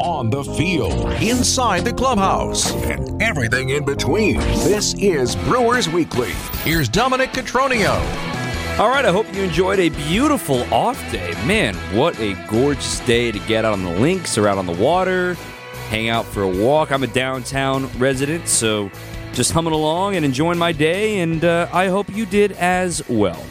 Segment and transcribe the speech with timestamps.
[0.00, 4.38] on the field, inside the clubhouse, and everything in between.
[4.64, 6.32] This is Brewers Weekly.
[6.64, 7.94] Here's Dominic Cotroneo.
[8.78, 11.32] All right, I hope you enjoyed a beautiful off day.
[11.46, 14.72] Man, what a gorgeous day to get out on the links or out on the
[14.72, 15.34] water,
[15.90, 16.90] hang out for a walk.
[16.90, 18.90] I'm a downtown resident, so
[19.34, 23.44] just humming along and enjoying my day, and uh, I hope you did as well.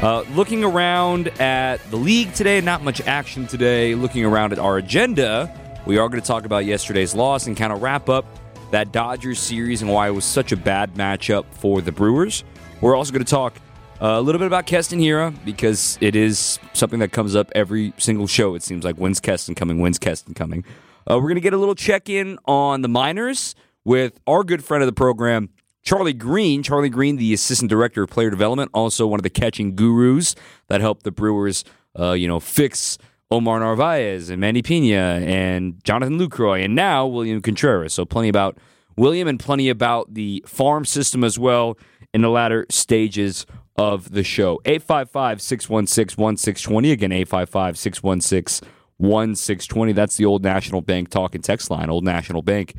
[0.00, 3.94] Uh, looking around at the league today, not much action today.
[3.94, 5.52] Looking around at our agenda,
[5.86, 8.24] we are going to talk about yesterday's loss and kind of wrap up
[8.72, 12.42] that Dodgers series and why it was such a bad matchup for the Brewers.
[12.80, 13.54] We're also going to talk
[14.00, 17.92] uh, a little bit about Keston Hiura because it is something that comes up every
[17.98, 18.56] single show.
[18.56, 19.78] It seems like when's Keston coming?
[19.78, 20.64] When's Keston coming?
[21.08, 24.64] Uh, we're going to get a little check in on the minors with our good
[24.64, 25.50] friend of the program,
[25.82, 29.74] Charlie Greene, Charlie Greene, the assistant director of player development, also one of the catching
[29.74, 30.34] gurus
[30.68, 31.64] that helped the Brewers,
[31.98, 32.98] uh, you know, fix
[33.30, 37.94] Omar Narvaez and Manny Piña and Jonathan Lucroy, and now William Contreras.
[37.94, 38.58] So plenty about
[38.96, 41.78] William and plenty about the farm system as well
[42.12, 44.60] in the latter stages of the show.
[44.64, 46.92] 855 616 1620.
[46.92, 49.92] Again, 855 616 1620.
[49.92, 51.90] That's the old National Bank talk and text line.
[51.90, 52.74] Old National Bank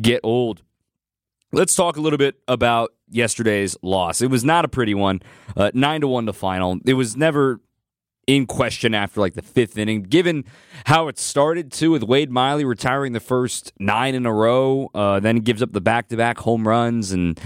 [0.00, 0.62] get old.
[1.52, 4.20] Let's talk a little bit about yesterday's loss.
[4.20, 5.22] It was not a pretty one.
[5.56, 6.78] Uh, nine to one to final.
[6.84, 7.60] It was never
[8.26, 10.44] in question after like the fifth inning, given
[10.84, 14.90] how it started too, with Wade Miley retiring the first nine in a row.
[14.94, 17.40] Uh, then gives up the back to back home runs, and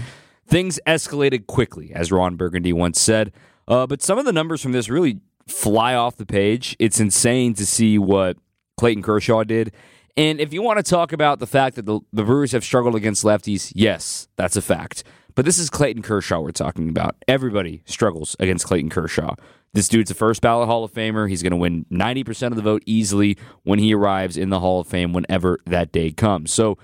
[0.45, 3.31] things escalated quickly, as Ron Burgundy once said.
[3.69, 6.75] Uh, but some of the numbers from this really fly off the page.
[6.79, 8.35] It's insane to see what
[8.77, 9.71] Clayton Kershaw did.
[10.15, 12.95] And if you want to talk about the fact that the, the Brewers have struggled
[12.95, 15.03] against lefties, yes, that's a fact.
[15.35, 17.15] But this is Clayton Kershaw we're talking about.
[17.27, 19.35] Everybody struggles against Clayton Kershaw.
[19.73, 21.27] This dude's a first ballot Hall of Famer.
[21.27, 24.79] He's going to win 90% of the vote easily when he arrives in the Hall
[24.79, 26.53] of Fame whenever that day comes.
[26.53, 26.77] So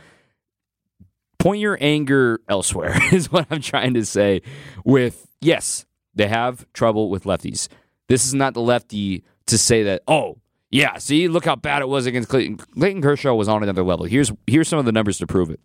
[1.38, 4.42] point your anger elsewhere, is what I'm trying to say.
[4.84, 5.86] With, yes,
[6.16, 7.68] they have trouble with lefties.
[8.08, 10.40] This is not the lefty to say that, oh,
[10.72, 12.58] yeah, see, look how bad it was against Clayton.
[12.58, 14.06] Clayton Kershaw was on another level.
[14.06, 15.60] Here's here's some of the numbers to prove it.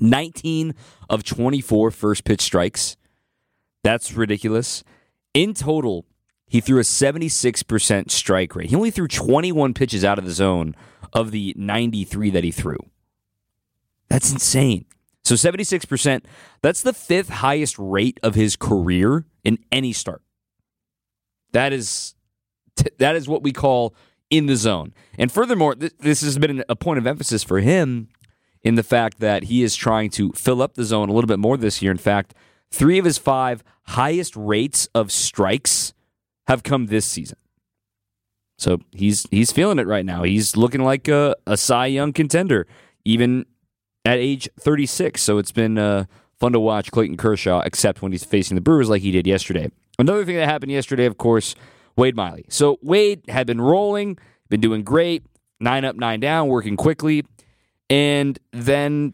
[0.00, 0.74] 19
[1.08, 2.96] of 24 first pitch strikes.
[3.82, 4.82] That's ridiculous.
[5.34, 6.06] In total,
[6.46, 8.70] he threw a 76% strike rate.
[8.70, 10.74] He only threw 21 pitches out of the zone
[11.12, 12.78] of the 93 that he threw.
[14.08, 14.86] That's insane.
[15.22, 16.24] So 76%,
[16.62, 20.22] that's the fifth highest rate of his career in any start.
[21.52, 22.14] That is
[22.98, 23.94] that is what we call
[24.30, 24.92] in the zone.
[25.18, 28.08] And furthermore, th- this has been a point of emphasis for him
[28.62, 31.38] in the fact that he is trying to fill up the zone a little bit
[31.38, 31.90] more this year.
[31.90, 32.34] In fact,
[32.70, 35.92] three of his five highest rates of strikes
[36.46, 37.38] have come this season.
[38.58, 40.22] So he's he's feeling it right now.
[40.22, 42.66] He's looking like a, a Cy Young contender,
[43.06, 43.46] even
[44.04, 45.20] at age 36.
[45.22, 46.04] So it's been uh,
[46.38, 49.70] fun to watch Clayton Kershaw, except when he's facing the Brewers like he did yesterday.
[49.98, 51.54] Another thing that happened yesterday, of course,
[52.00, 52.46] Wade Miley.
[52.48, 54.18] So Wade had been rolling,
[54.48, 55.22] been doing great,
[55.60, 57.26] nine up, nine down, working quickly.
[57.90, 59.12] And then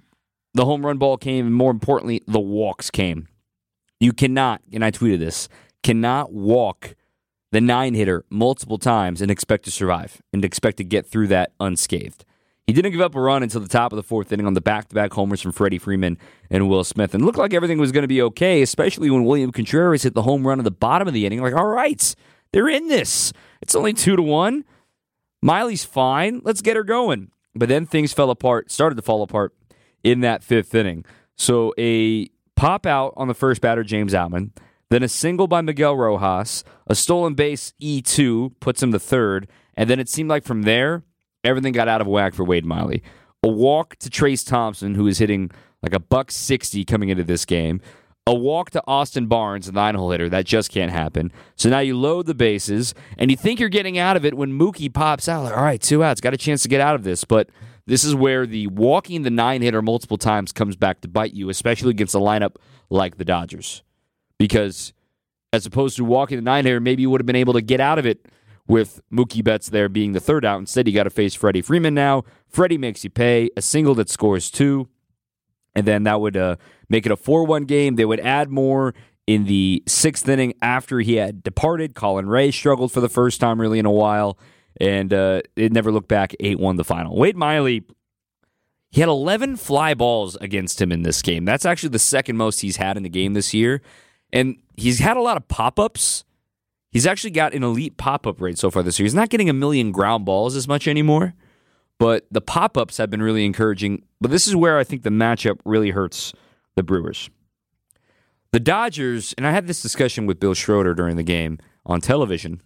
[0.54, 3.26] the home run ball came, and more importantly, the walks came.
[3.98, 5.48] You cannot, and I tweeted this,
[5.82, 6.94] cannot walk
[7.50, 11.54] the nine hitter multiple times and expect to survive and expect to get through that
[11.58, 12.24] unscathed.
[12.68, 14.60] He didn't give up a run until the top of the fourth inning on the
[14.60, 16.18] back to back homers from Freddie Freeman
[16.50, 17.14] and Will Smith.
[17.14, 20.22] And looked like everything was going to be okay, especially when William Contreras hit the
[20.22, 21.42] home run at the bottom of the inning.
[21.42, 22.14] Like, all right,
[22.56, 23.34] they're in this.
[23.60, 24.64] It's only two to one.
[25.42, 26.40] Miley's fine.
[26.42, 27.30] Let's get her going.
[27.54, 29.52] But then things fell apart, started to fall apart
[30.02, 31.04] in that fifth inning.
[31.36, 34.52] So a pop out on the first batter, James Outman,
[34.88, 39.90] then a single by Miguel Rojas, a stolen base E2 puts him to third, and
[39.90, 41.02] then it seemed like from there,
[41.44, 43.02] everything got out of whack for Wade Miley.
[43.42, 45.50] A walk to Trayce Thompson, who is hitting
[45.82, 47.82] like a buck 60 coming into this game
[48.26, 50.28] a walk to Austin Barnes, a nine hole hitter.
[50.28, 51.32] That just can't happen.
[51.54, 54.52] So now you load the bases, and you think you're getting out of it when
[54.52, 55.44] Mookie pops out.
[55.44, 57.24] Like, all right, two outs, got a chance to get out of this.
[57.24, 57.50] But
[57.86, 61.48] this is where the walking the nine hitter multiple times comes back to bite you,
[61.48, 62.56] especially against a lineup
[62.90, 63.84] like the Dodgers.
[64.38, 64.92] Because
[65.52, 67.80] as opposed to walking the nine hitter, maybe you would have been able to get
[67.80, 68.26] out of it
[68.66, 70.58] with Mookie Betts there being the third out.
[70.58, 72.24] Instead, you got to face Freddie Freeman now.
[72.48, 74.88] Freddie makes you pay a single that scores two
[75.76, 76.56] and then that would uh,
[76.88, 77.96] make it a 4 1 game.
[77.96, 78.94] They would add more
[79.26, 81.94] in the sixth inning after he had departed.
[81.94, 84.38] Colin Rea struggled for the first time really in a while,
[84.80, 86.34] and uh, it never looked back.
[86.40, 87.16] 8 1 the final.
[87.16, 87.84] Wade Miley,
[88.90, 91.44] he had 11 fly balls against him in this game.
[91.44, 93.82] That's actually the second most he's had in the game this year.
[94.32, 96.24] And he's had a lot of pop ups.
[96.90, 99.04] He's actually got an elite pop up rate so far this year.
[99.04, 101.34] He's not getting a million ground balls as much anymore,
[101.98, 104.02] but the pop ups have been really encouraging.
[104.20, 106.32] But this is where I think the matchup really hurts
[106.74, 107.30] the Brewers.
[108.52, 112.62] The Dodgers, and I had this discussion with Bill Schroeder during the game on television.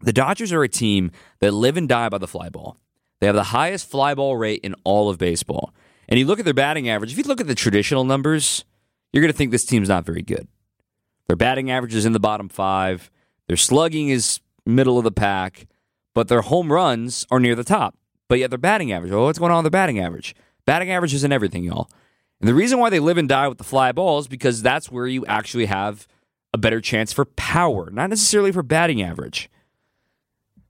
[0.00, 1.10] The Dodgers are a team
[1.40, 2.78] that live and die by the fly ball.
[3.20, 5.74] They have the highest fly ball rate in all of baseball.
[6.08, 8.64] And you look at their batting average, if you look at the traditional numbers,
[9.12, 10.48] you're going to think this team's not very good.
[11.26, 13.10] Their batting average is in the bottom five,
[13.46, 15.66] their slugging is middle of the pack,
[16.14, 17.96] but their home runs are near the top.
[18.28, 20.34] But yet their batting average, well, what's going on with their batting average?
[20.66, 21.90] Batting average isn't everything, y'all.
[22.40, 24.90] And the reason why they live and die with the fly ball is because that's
[24.90, 26.06] where you actually have
[26.52, 29.50] a better chance for power, not necessarily for batting average.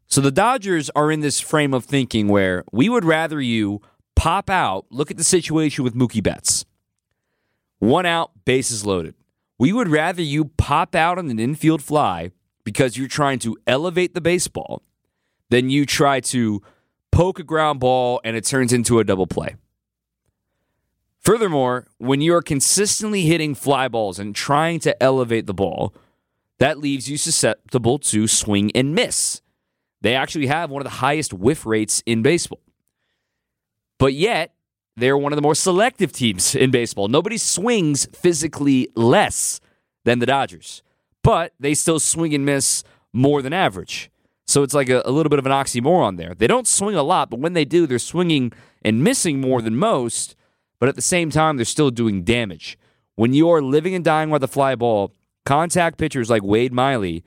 [0.07, 3.81] So the Dodgers are in this frame of thinking where we would rather you
[4.15, 6.65] pop out, look at the situation with Mookie Betts.
[7.79, 9.15] One out, bases loaded.
[9.59, 12.31] We would rather you pop out on an infield fly
[12.65, 14.83] because you're trying to elevate the baseball
[15.51, 16.63] than you try to
[17.15, 19.55] poke a ground ball and it turns into a double play.
[21.21, 25.95] Furthermore, when you are consistently hitting fly balls and trying to elevate the ball,
[26.59, 29.41] that leaves you susceptible to swing and miss.
[30.01, 32.61] They actually have one of the highest whiff rates in baseball.
[33.99, 34.53] But yet,
[34.97, 37.07] they're one of the more selective teams in baseball.
[37.07, 39.61] Nobody swings physically less
[40.05, 40.83] than the Dodgers,
[41.23, 42.83] but they still swing and miss
[43.13, 44.11] more than average.
[44.47, 46.35] So it's like a, a, little bit of an oxymoron there.
[46.35, 48.53] They don't swing a lot, but when they do, they're swinging
[48.83, 50.37] and missing more than most,
[50.79, 52.79] but at the same time, they're still doing damage.
[53.15, 55.13] When you are living and dying with a fly ball,
[55.47, 57.25] contact pitchers like Wade Miley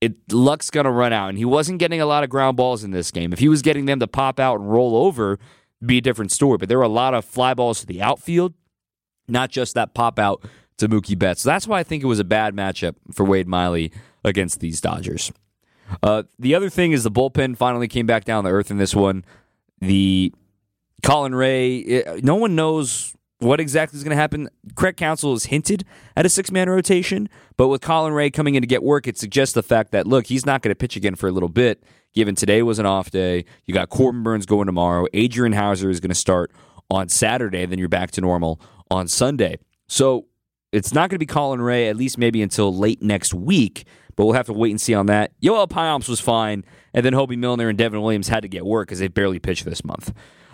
[0.00, 2.90] it luck's gonna run out, and he wasn't getting a lot of ground balls in
[2.90, 3.32] this game.
[3.32, 5.38] If he was getting them to pop out and roll over,
[5.84, 6.58] be a different story.
[6.58, 8.54] But there were a lot of fly balls to the outfield,
[9.28, 10.44] not just that pop out
[10.78, 11.42] to Mookie Betts.
[11.42, 13.90] So that's why I think it was a bad matchup for Wade Miley
[14.24, 15.32] against these Dodgers.
[16.02, 18.94] Uh, the other thing is the bullpen finally came back down to earth in this
[18.94, 19.24] one.
[19.80, 20.32] The
[21.02, 24.48] Colin Rea, it, no one knows what exactly is going to happen.
[24.74, 25.84] Craig Counsell has hinted
[26.16, 29.18] at a six man rotation, but with Colin Rea coming in to get work, it
[29.18, 31.82] suggests the fact that, look, he's not going to pitch again for a little bit,
[32.14, 33.44] given today was an off day.
[33.66, 35.06] You got Corbin Burnes going tomorrow.
[35.12, 36.50] Adrian Houser is going to start
[36.90, 37.66] on Saturday.
[37.66, 38.60] Then you're back to normal
[38.90, 39.58] on Sunday.
[39.86, 40.26] So
[40.76, 44.24] it's not going to be Colin Rea, at least maybe until late next week, but
[44.24, 45.32] we'll have to wait and see on that.
[45.40, 48.88] Yoel Payamps was fine, and then Hobie Milner and Devin Williams had to get work
[48.88, 50.12] because they barely pitched this month.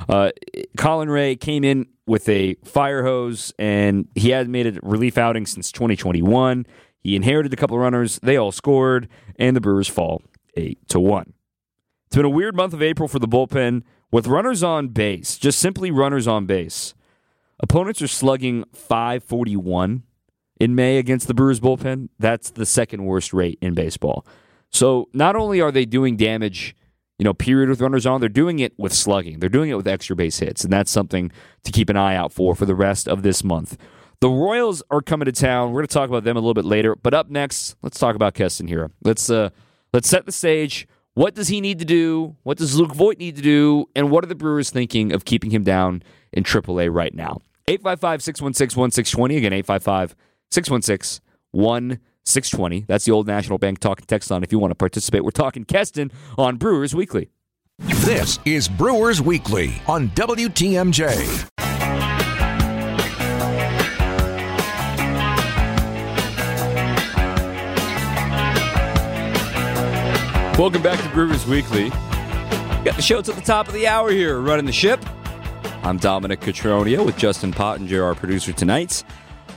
[0.09, 0.31] Uh,
[0.77, 5.47] Colin Rea came in with a fire hose, and he had made a relief outing
[5.47, 6.67] since 2021.
[7.01, 8.19] He inherited a couple of runners.
[8.23, 10.23] They all scored, and the Brewers fall
[10.57, 11.33] 8 to 1.
[12.07, 15.59] It's been a weird month of April for the bullpen with runners on base, just
[15.59, 16.95] simply runners on base.
[17.59, 20.03] Opponents are slugging 541
[20.63, 22.09] in May against the Brewers bullpen.
[22.21, 24.25] That's the second worst rate in baseball.
[24.71, 26.77] So not only are they doing damage
[27.19, 28.21] you know, period with runners on.
[28.21, 29.39] They're doing it with slugging.
[29.39, 31.31] They're doing it with extra base hits, and that's something
[31.63, 33.79] to keep an eye out for for the rest of this month.
[34.19, 35.71] The Royals are coming to town.
[35.71, 36.97] We're going to talk about them a little bit later.
[36.97, 38.91] But up next, let's talk about Keston Hiura.
[39.05, 39.51] Let's uh,
[39.93, 40.89] let's set the stage.
[41.15, 42.35] What does he need to do?
[42.43, 43.87] What does Luke Voit need to do?
[43.95, 47.39] And what are the Brewers thinking of keeping him down in AAA right now?
[47.69, 49.37] 855 616 1620.
[49.37, 50.17] Again, 855
[50.53, 51.23] 616
[51.53, 52.13] 1620.
[52.25, 52.85] 620.
[52.87, 55.25] That's the old National Bank talking text line if you want to participate.
[55.25, 57.31] We're talking Keston on Brewers Weekly.
[57.79, 61.49] This is Brewers Weekly on WTMJ.
[70.59, 71.89] Welcome back to Brewers Weekly.
[72.85, 75.05] Got the show to the top of the hour here, running the ship.
[75.83, 79.03] I'm Dominic Cotroneo with Justin Pottinger, our producer tonight.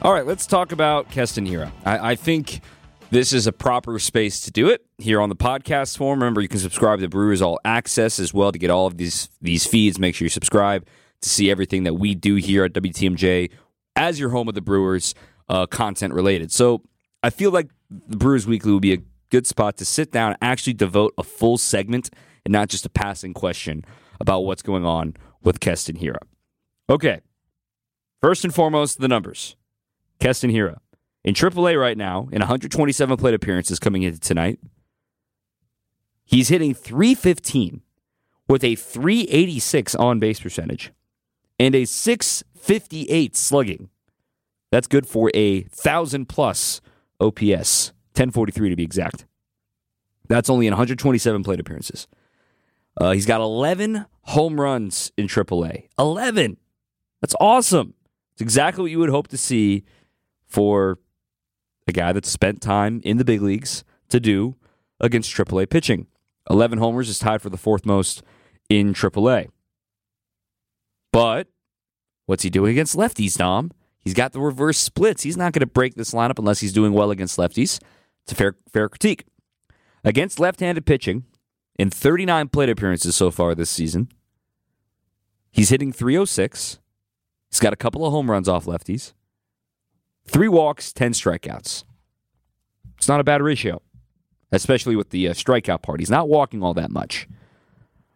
[0.05, 1.71] All right, let's talk about Keston Hiura.
[1.83, 2.61] I, I, think
[3.09, 6.19] this is a proper space to do it here on the podcast form.
[6.19, 9.29] Remember, you can subscribe to Brewers All Access as well to get all of these
[9.41, 9.97] these feeds.
[9.97, 10.85] Make sure you subscribe
[11.21, 13.49] to see everything that we do here at WTMJ
[13.95, 15.15] as your home of the Brewers
[15.49, 16.51] uh, content related.
[16.51, 16.83] So
[17.23, 20.37] I feel like the Brewers Weekly would be a good spot to sit down and
[20.39, 22.11] actually devote a full segment
[22.45, 23.83] and not just a passing question
[24.21, 26.21] about what's going on with Keston Hiura.
[26.91, 27.21] Okay,
[28.21, 29.55] first and foremost, the numbers.
[30.19, 30.77] Keston Hiura
[31.23, 34.59] In AAA right now, in 127 plate appearances coming into tonight,
[36.23, 37.81] he's hitting 315
[38.47, 40.91] with a 386 on base percentage
[41.59, 43.89] and a 658 slugging.
[44.71, 46.81] That's good for a 1,000 plus
[47.19, 49.25] OPS, 1043 to be exact.
[50.27, 52.07] That's only in 127 plate appearances.
[52.99, 55.89] Uh, he's got 11 home runs in AAA.
[55.99, 56.57] 11.
[57.21, 57.93] That's awesome.
[58.33, 59.83] It's exactly what you would hope to see
[60.47, 60.99] for
[61.87, 64.55] a guy that's spent time in the big leagues to do
[64.99, 66.07] against AAA pitching.
[66.49, 68.23] 11 homers is tied for the fourth most
[68.69, 69.49] in AAA.
[71.11, 71.47] But
[72.25, 73.71] what's he doing against lefties, Dom?
[74.01, 75.23] He's got the reverse splits.
[75.23, 77.79] He's not going to break this lineup unless he's doing well against lefties.
[78.23, 79.25] It's a fair fair critique.
[80.03, 81.23] Against left-handed pitching,
[81.77, 84.09] in 39 plate appearances so far this season,
[85.51, 86.79] he's hitting 306.
[87.49, 89.13] He's got a couple of home runs off lefties.
[90.27, 91.83] Three walks, 10 strikeouts.
[92.97, 93.81] It's not a bad ratio,
[94.51, 95.99] especially with the uh, strikeout part.
[95.99, 97.27] He's not walking all that much.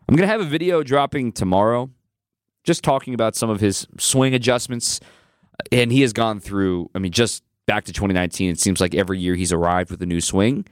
[0.07, 1.91] I'm going to have a video dropping tomorrow
[2.63, 4.99] just talking about some of his swing adjustments.
[5.71, 9.19] And he has gone through, I mean, just back to 2019, it seems like every
[9.19, 10.65] year he's arrived with a new swing.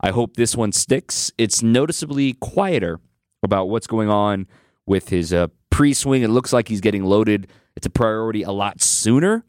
[0.00, 1.32] I hope this one sticks.
[1.38, 3.00] It's noticeably quieter
[3.42, 4.46] about what's going on
[4.86, 6.22] with his uh, pre swing.
[6.22, 7.48] It looks like he's getting loaded.
[7.76, 9.44] It's a priority a lot sooner.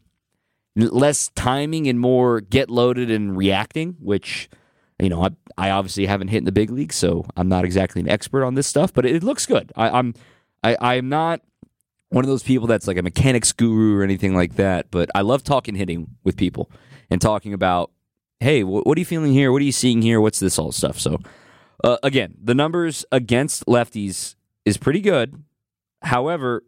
[0.76, 4.50] Less timing and more get loaded and reacting, which,
[5.00, 8.00] you know, I, I obviously haven't hit in the big league, so I'm not exactly
[8.00, 9.72] an expert on this stuff, but it, looks good.
[9.74, 10.14] I, I'm
[10.62, 11.40] I, I am not
[12.10, 15.22] one of those people that's like a mechanics guru or anything like that, but I
[15.22, 16.70] love talking hitting with people
[17.10, 17.90] and talking about,
[18.40, 19.52] hey, what, what are you feeling here?
[19.52, 20.20] What are you seeing here?
[20.20, 20.98] What's this all stuff?
[21.00, 21.18] So,
[21.82, 25.42] uh, again, the numbers against lefties is pretty good.
[26.02, 26.64] However,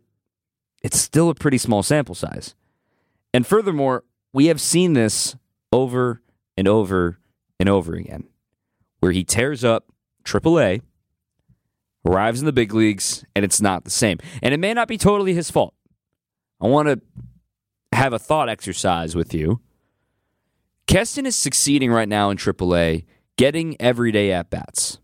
[0.82, 2.54] it's still a pretty small sample size.
[3.32, 5.36] And furthermore, we have seen this
[5.72, 6.22] over
[6.56, 7.18] and over
[7.60, 8.24] and over again,
[9.00, 9.92] where he tears up
[10.24, 10.82] AAA
[12.04, 14.18] arrives in the big leagues, and it's not the same.
[14.42, 15.74] And it may not be totally his fault.
[16.60, 17.00] I want to
[17.92, 19.60] have a thought exercise with you.
[20.86, 23.04] Keston is succeeding right now in AAA,
[23.36, 24.98] getting everyday at bats.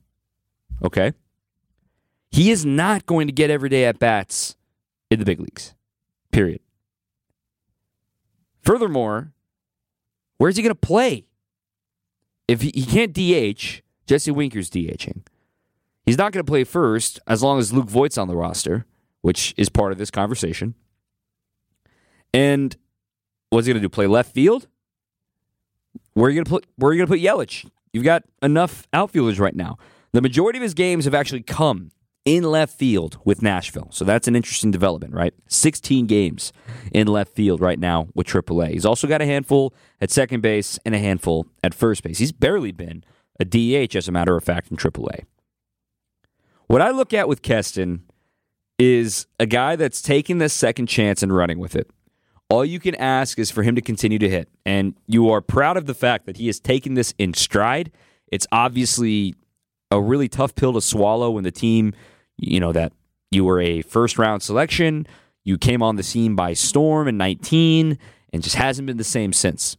[0.83, 1.13] Okay?
[2.31, 4.57] He is not going to get everyday at bats
[5.11, 5.75] in the big leagues.
[6.33, 6.61] Period.
[8.65, 9.33] Furthermore,
[10.39, 11.27] where's he going to play?
[12.49, 15.27] If he, he can't DH, Jesse Winker's DHing.
[16.05, 18.85] He's not going to play first as long as Luke Voit's on the roster,
[19.23, 20.75] which is part of this conversation.
[22.33, 22.77] And
[23.51, 23.91] what's he going to do?
[23.91, 24.69] Play left field?
[26.13, 26.67] Where are you going to put?
[26.77, 27.71] Where are you going to put Yelich?
[27.93, 29.79] You've got enough outfielders right now.
[30.13, 31.91] The majority of his games have actually come
[32.25, 33.89] in left field with Nashville.
[33.91, 35.35] So that's an interesting development, right?
[35.49, 36.53] 16 games
[36.93, 38.71] in left field right now with AAA.
[38.71, 42.19] He's also got a handful at second base and a handful at first base.
[42.19, 43.05] He's barely been
[43.39, 45.25] a DH, as a matter of fact, in AAA.
[46.67, 48.05] What I look at with Keston
[48.79, 51.91] is a guy that's taking this second chance and running with it.
[52.49, 54.49] All you can ask is for him to continue to hit.
[54.65, 57.91] And you are proud of the fact that he has taken this in stride.
[58.29, 59.35] It's obviously
[59.91, 61.95] a really tough pill to swallow when the team,
[62.37, 62.93] you know, that
[63.31, 65.07] you were a first round selection,
[65.45, 67.99] you came on the scene by storm in 19,
[68.33, 69.77] and just hasn't been the same since.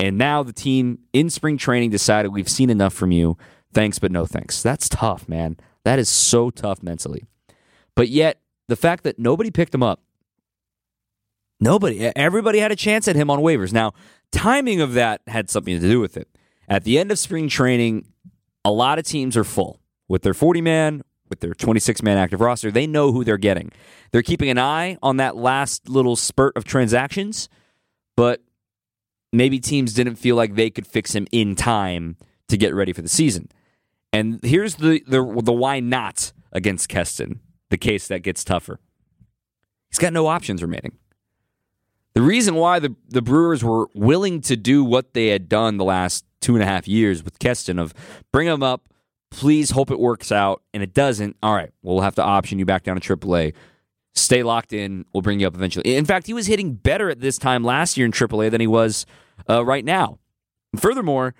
[0.00, 3.36] And now the team in spring training decided we've seen enough from you.
[3.72, 4.62] Thanks, but no thanks.
[4.62, 5.56] That's tough, man.
[5.84, 7.24] That is so tough mentally.
[7.94, 10.00] But yet, the fact that nobody picked him up,
[11.60, 13.72] nobody, everybody had a chance at him on waivers.
[13.72, 13.92] Now,
[14.32, 16.28] timing of that had something to do with it.
[16.68, 18.06] At the end of spring training,
[18.64, 22.40] a lot of teams are full with their 40 man, with their 26 man active
[22.40, 22.70] roster.
[22.70, 23.72] They know who they're getting.
[24.10, 27.48] They're keeping an eye on that last little spurt of transactions,
[28.16, 28.42] but
[29.32, 32.16] maybe teams didn't feel like they could fix him in time
[32.48, 33.48] to get ready for the season.
[34.12, 37.40] And here's the, the the why not against Keston,
[37.70, 38.78] the case that gets tougher.
[39.90, 40.92] He's got no options remaining.
[42.14, 45.84] The reason why the, the Brewers were willing to do what they had done the
[45.84, 47.92] last two and a half years with Keston of
[48.30, 48.88] bring him up,
[49.34, 52.64] please hope it works out, and it doesn't, all right, we'll have to option you
[52.64, 53.52] back down to AAA.
[54.14, 55.04] Stay locked in.
[55.12, 55.96] We'll bring you up eventually.
[55.96, 58.68] In fact, he was hitting better at this time last year in AAA than he
[58.68, 59.06] was
[59.50, 60.20] uh, right now.
[60.72, 61.34] And furthermore,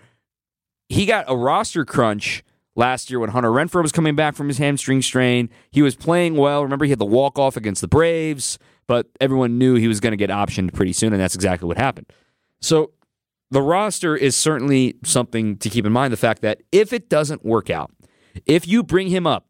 [0.88, 2.42] he got a roster crunch
[2.74, 5.48] last year when Hunter Renfroe was coming back from his hamstring strain.
[5.70, 6.64] He was playing well.
[6.64, 8.58] Remember, he had the walk off against the Braves,
[8.88, 11.78] but everyone knew he was going to get optioned pretty soon, and that's exactly what
[11.78, 12.12] happened.
[12.60, 12.90] So
[13.54, 16.12] the roster is certainly something to keep in mind.
[16.12, 17.92] The fact that if it doesn't work out,
[18.46, 19.46] if you bring him up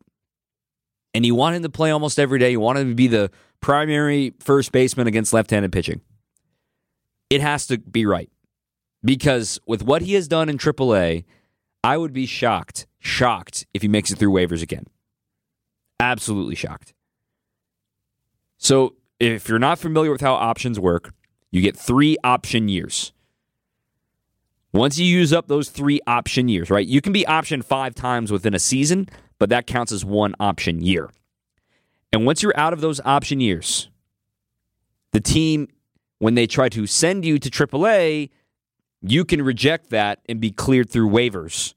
[1.15, 3.31] and you want him to play almost every day, you want him to be the
[3.63, 6.03] primary first baseman against left handed pitching,
[7.31, 8.29] it has to be right.
[9.03, 11.25] Because with what he has done in AAA,
[11.83, 14.85] I would be shocked, shocked if he makes it through waivers again.
[15.99, 16.93] Absolutely shocked.
[18.59, 21.15] So, if you're not familiar with how options work,
[21.51, 23.15] you get three option years.
[24.75, 26.89] Once you use up those three option years, right?
[26.89, 30.83] You can be optioned five times within a season, but that counts as one option
[30.83, 31.11] year.
[32.13, 33.89] And once you're out of those option years,
[35.13, 35.69] the team,
[36.19, 38.31] when they try to send you to AAA,
[39.01, 41.75] you can reject that and be cleared through waivers.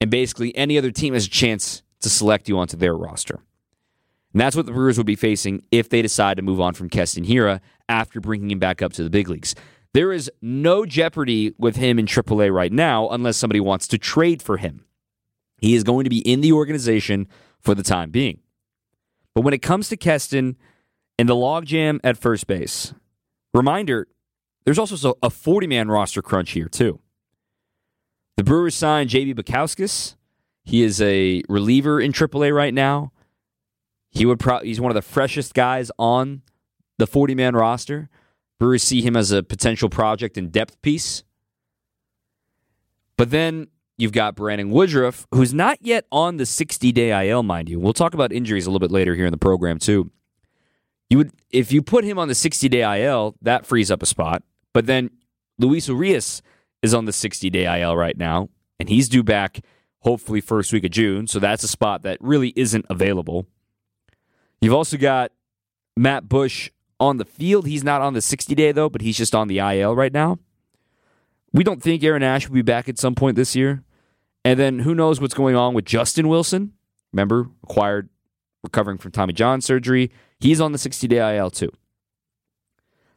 [0.00, 3.40] And basically, any other team has a chance to select you onto their roster.
[4.32, 6.88] And that's what the Brewers would be facing if they decide to move on from
[6.88, 7.60] Keston Hiura
[7.90, 9.54] after bringing him back up to the big leagues.
[9.94, 14.40] There is no jeopardy with him in AAA right now unless somebody wants to trade
[14.40, 14.84] for him.
[15.58, 17.28] He is going to be in the organization
[17.60, 18.40] for the time being.
[19.34, 20.56] But when it comes to Keston
[21.18, 22.94] and the logjam at first base,
[23.54, 24.08] reminder
[24.64, 27.00] there's also a 40 man roster crunch here, too.
[28.36, 30.16] The Brewers signed JB Bukauskas.
[30.64, 33.12] He is a reliever in AAA right now.
[34.08, 36.42] He would pro- he's one of the freshest guys on
[36.98, 38.08] the 40 man roster.
[38.62, 41.24] Brewers see him as a potential project and depth piece.
[43.16, 43.66] But then
[43.98, 47.80] you've got Brandon Woodruff, who's not yet on the 60 day IL, mind you.
[47.80, 50.12] We'll talk about injuries a little bit later here in the program, too.
[51.10, 54.06] You would, if you put him on the 60 day IL, that frees up a
[54.06, 54.44] spot.
[54.72, 55.10] But then
[55.58, 56.40] Luis Urias
[56.82, 59.58] is on the 60 day IL right now, and he's due back
[60.02, 61.26] hopefully first week of June.
[61.26, 63.48] So that's a spot that really isn't available.
[64.60, 65.32] You've also got
[65.96, 66.70] Matt Bush
[67.02, 67.66] on the field.
[67.66, 70.38] He's not on the 60 day, though, but he's just on the IL right now.
[71.52, 73.82] We don't think Aaron Ash will be back at some point this year.
[74.44, 76.72] And then who knows what's going on with Justin Wilson?
[77.12, 78.08] Remember, acquired,
[78.62, 80.10] recovering from Tommy John surgery.
[80.38, 81.70] He's on the 60 day IL too.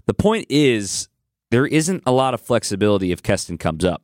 [0.07, 1.07] The point is,
[1.51, 4.03] there isn't a lot of flexibility if Keston comes up.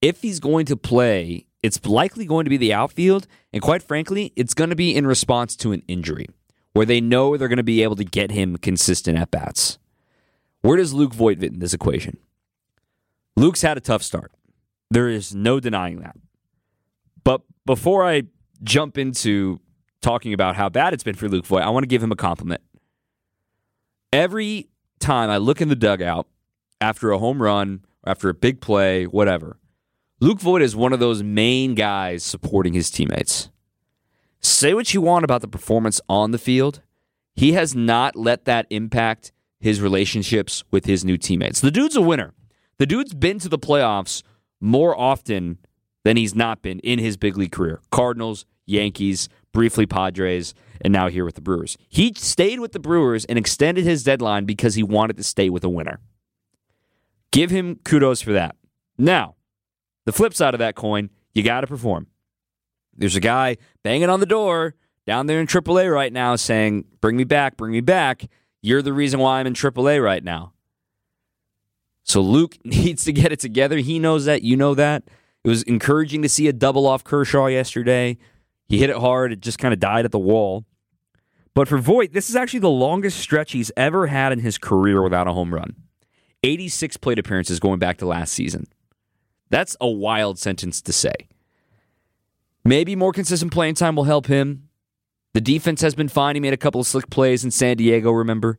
[0.00, 3.26] If he's going to play, it's likely going to be the outfield.
[3.52, 6.28] And quite frankly, it's going to be in response to an injury
[6.72, 9.78] where they know they're going to be able to get him consistent at bats.
[10.62, 12.18] Where does Luke Voit fit in this equation?
[13.36, 14.32] Luke's had a tough start.
[14.90, 16.16] There is no denying that.
[17.24, 18.24] But before I
[18.62, 19.60] jump into
[20.00, 22.16] talking about how bad it's been for Luke Voit, I want to give him a
[22.16, 22.60] compliment.
[24.12, 24.68] Every
[25.00, 26.26] time I look in the dugout
[26.80, 29.58] after a home run, after a big play, whatever,
[30.20, 33.50] Luke Voit is one of those main guys supporting his teammates.
[34.42, 36.82] Say what you want about the performance on the field,
[37.34, 41.60] he has not let that impact his relationships with his new teammates.
[41.60, 42.34] The dude's a winner.
[42.78, 44.22] The dude's been to the playoffs
[44.60, 45.58] more often
[46.04, 47.80] than he's not been in his big league career.
[47.90, 51.78] Cardinals, Yankees, briefly Padres, and now here with the Brewers.
[51.88, 55.62] He stayed with the Brewers and extended his deadline because he wanted to stay with
[55.62, 56.00] a winner.
[57.30, 58.56] Give him kudos for that.
[58.98, 59.36] Now,
[60.04, 62.08] the flip side of that coin, you got to perform.
[62.96, 64.74] There's a guy banging on the door
[65.06, 68.28] down there in AAA right now saying, Bring me back, bring me back.
[68.60, 70.52] You're the reason why I'm in AAA right now.
[72.04, 73.78] So Luke needs to get it together.
[73.78, 74.42] He knows that.
[74.42, 75.04] You know that.
[75.44, 78.18] It was encouraging to see a double off Kershaw yesterday.
[78.68, 79.32] He hit it hard.
[79.32, 80.64] It just kind of died at the wall.
[81.54, 85.02] But for Voit, this is actually the longest stretch he's ever had in his career
[85.02, 85.74] without a home run.
[86.42, 88.66] 86 plate appearances going back to last season.
[89.50, 91.14] That's a wild sentence to say.
[92.64, 94.68] Maybe more consistent playing time will help him.
[95.34, 96.36] The defense has been fine.
[96.36, 98.58] He made a couple of slick plays in San Diego, remember?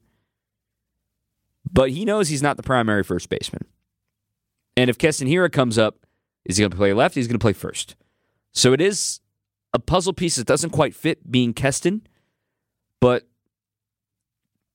[1.71, 3.65] But he knows he's not the primary first baseman.
[4.75, 6.05] And if Keston Hiura comes up,
[6.45, 7.15] is he going to play left?
[7.15, 7.95] He's going to play first.
[8.51, 9.21] So it is
[9.73, 12.05] a puzzle piece that doesn't quite fit being Keston,
[12.99, 13.27] but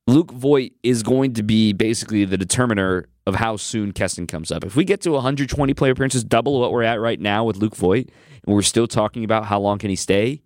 [0.08, 4.64] Luke Voit is going to be basically the determiner of how soon Keston comes up.
[4.64, 7.76] If we get to 120 player appearances, double what we're at right now with Luke
[7.76, 8.08] Voit,
[8.46, 10.40] and we're still talking about how long can he stay,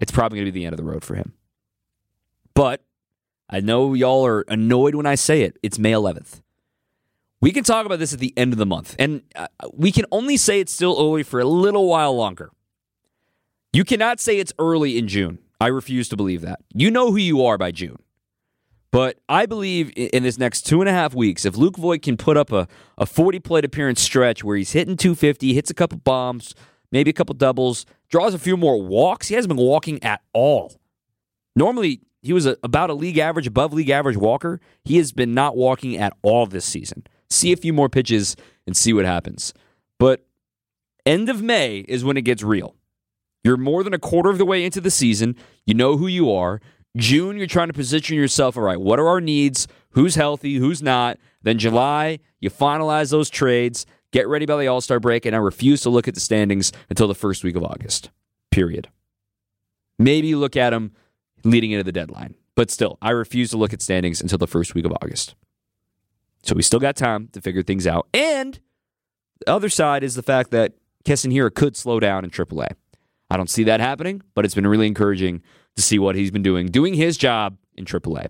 [0.00, 1.34] it's probably going to be the end of the road for him.
[2.54, 2.82] But
[3.50, 5.58] I know y'all are annoyed when I say it.
[5.62, 6.40] It's May 11th.
[7.42, 10.06] We can talk about this at the end of the month, and uh, we can
[10.12, 12.52] only say it's still early for a little while longer.
[13.70, 15.40] You cannot say it's early in June.
[15.60, 16.60] I refuse to believe that.
[16.72, 17.98] You know who you are by June.
[18.94, 22.16] But I believe in this next two and a half weeks, if Luke Voit can
[22.16, 25.98] put up a, a 40 plate appearance stretch where he's hitting 250, hits a couple
[25.98, 26.54] bombs,
[26.92, 30.76] maybe a couple doubles, draws a few more walks, he hasn't been walking at all.
[31.56, 34.60] Normally, he was a, about a league average, above league average walker.
[34.84, 37.02] He has been not walking at all this season.
[37.28, 39.52] See a few more pitches and see what happens.
[39.98, 40.24] But
[41.04, 42.76] end of May is when it gets real.
[43.42, 45.34] You're more than a quarter of the way into the season.
[45.66, 46.60] You know who you are.
[46.96, 48.80] June, you're trying to position yourself all right.
[48.80, 49.66] What are our needs?
[49.90, 50.54] Who's healthy?
[50.56, 51.18] Who's not?
[51.42, 55.38] Then July, you finalize those trades, get ready by the All Star break, and I
[55.38, 58.10] refuse to look at the standings until the first week of August.
[58.50, 58.88] Period.
[59.98, 60.92] Maybe you look at them
[61.42, 64.74] leading into the deadline, but still, I refuse to look at standings until the first
[64.74, 65.34] week of August.
[66.42, 68.08] So we still got time to figure things out.
[68.12, 68.58] And
[69.40, 72.68] the other side is the fact that Keston Hiura could slow down in AAA.
[73.30, 75.42] I don't see that happening, but it's been really encouraging
[75.76, 78.28] to see what he's been doing, doing his job in AAA.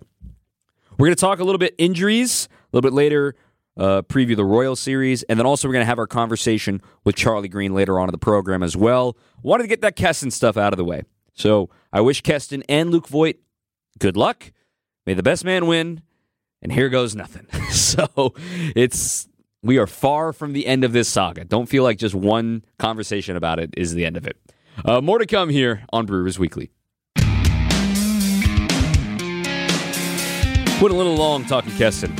[0.97, 3.35] We're going to talk a little bit injuries a little bit later,
[3.77, 7.15] uh, preview the Royal Series, and then also we're going to have our conversation with
[7.15, 9.17] Charlie Greene later on in the program as well.
[9.41, 11.03] Wanted to get that Keston stuff out of the way.
[11.33, 13.37] So I wish Keston and Luke Voit
[13.99, 14.51] good luck.
[15.05, 16.01] May the best man win.
[16.61, 17.47] And here goes nothing.
[17.69, 18.33] so
[18.75, 19.27] it's
[19.61, 21.45] we are far from the end of this saga.
[21.45, 24.37] Don't feel like just one conversation about it is the end of it.
[24.83, 26.71] Uh, more to come here on Brewers Weekly.
[30.81, 32.17] Went a little long talking Keston.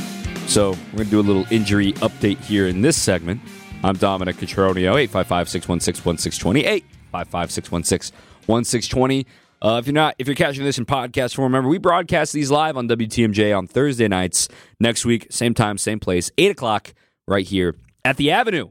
[0.48, 3.42] So we're going to do a little injury update here in this segment.
[3.84, 6.60] I'm Dominic Cotroneo, 855 616 1620.
[6.64, 8.16] 855 616
[8.46, 9.26] 1620.
[9.60, 12.50] Uh, if you're not, if you're catching this in podcast form, remember we broadcast these
[12.50, 14.48] live on WTMJ on Thursday nights
[14.80, 16.94] next week, same time, same place, eight o'clock,
[17.28, 17.74] right here
[18.06, 18.70] at the Avenue,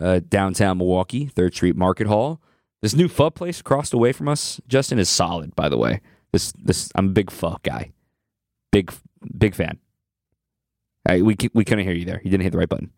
[0.00, 2.40] uh, downtown Milwaukee, Third Street Market Hall.
[2.80, 5.54] This new pho place across the way from us, Justin, is solid.
[5.54, 6.00] By the way,
[6.32, 7.92] this this I'm a big pho guy,
[8.72, 8.92] big
[9.36, 9.78] big fan.
[11.08, 12.20] Right, we we couldn't hear you there.
[12.24, 12.90] You didn't hit the right button.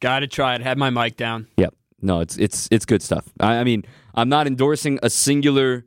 [0.00, 0.60] Got to try it.
[0.60, 1.46] Had my mic down.
[1.56, 1.74] Yep.
[2.00, 3.26] No, it's it's it's good stuff.
[3.40, 5.84] I, I mean, I'm not endorsing a singular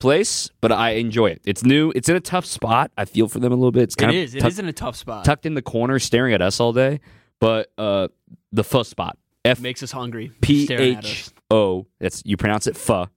[0.00, 1.40] place, but I enjoy it.
[1.46, 1.92] It's new.
[1.94, 2.90] It's in a tough spot.
[2.98, 3.84] I feel for them a little bit.
[3.84, 4.34] It's It kind is.
[4.34, 5.24] of It is in a tough spot.
[5.24, 7.00] tucked in the corner, staring at us all day.
[7.40, 8.08] But uh,
[8.52, 10.30] the pho spot, F Makes us hungry.
[10.40, 10.74] P H O.
[10.74, 11.32] staring at H us.
[11.50, 11.86] O.
[12.00, 13.08] That's you pronounce it pho,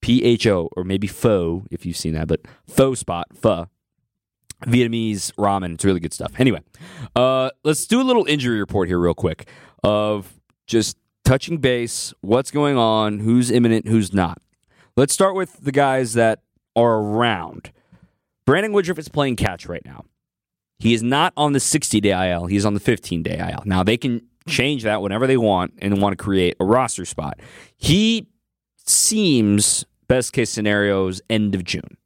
[0.00, 2.28] P H O, or maybe pho if you've seen that.
[2.28, 3.68] But pho spot, pho.
[4.64, 5.74] Vietnamese ramen.
[5.74, 6.32] It's really good stuff.
[6.38, 6.60] Anyway,
[7.14, 9.48] uh, let's do a little injury report here, real quick,
[9.82, 10.34] of
[10.66, 14.38] just touching base, what's going on, who's imminent, who's not.
[14.96, 16.40] Let's start with the guys that
[16.74, 17.72] are around.
[18.46, 20.04] Brandon Woodruff is playing catch right now.
[20.78, 22.46] He is not on the 60 day IL.
[22.46, 23.62] He's on the 15 day IL.
[23.64, 27.40] Now, they can change that whenever they want and want to create a roster spot.
[27.76, 28.28] He
[28.86, 31.96] seems, best case scenarios, end of June.